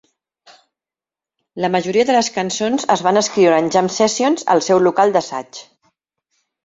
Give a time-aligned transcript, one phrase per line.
[1.65, 5.61] La majoria de les cançons es van escriure en jam sessions al seu local d'assaig.